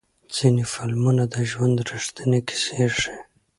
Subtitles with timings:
[0.35, 3.17] ځینې فلمونه د ژوند ریښتینې کیسې ښیي.